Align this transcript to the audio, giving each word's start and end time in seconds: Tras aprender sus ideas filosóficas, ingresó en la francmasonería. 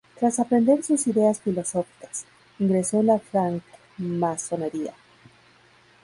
Tras 0.19 0.39
aprender 0.39 0.81
sus 0.81 1.05
ideas 1.05 1.41
filosóficas, 1.41 2.25
ingresó 2.57 3.01
en 3.01 3.05
la 3.05 3.19
francmasonería. 3.19 4.95